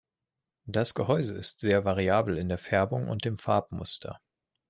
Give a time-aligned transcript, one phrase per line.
[0.65, 4.19] Das Gehäuse ist sehr variabel in der Färbung und dem Farbmuster.